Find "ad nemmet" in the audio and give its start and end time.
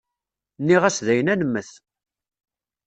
1.33-1.71